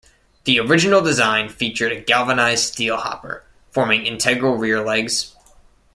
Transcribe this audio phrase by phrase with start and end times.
[0.45, 5.35] The original design featured a galvanised steel hopper, forming integral rear legs.